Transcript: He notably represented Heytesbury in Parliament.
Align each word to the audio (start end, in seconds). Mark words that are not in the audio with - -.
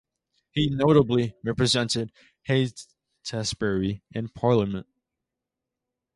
He 0.49 0.67
notably 0.67 1.35
represented 1.43 2.11
Heytesbury 2.49 4.01
in 4.11 4.29
Parliament. 4.29 4.87